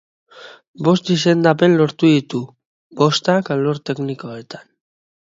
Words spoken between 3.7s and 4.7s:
teknikoetan.